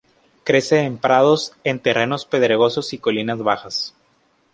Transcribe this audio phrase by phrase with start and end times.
[0.45, 3.93] Crece en prados, en terrenos pedregosos y colinas bajas.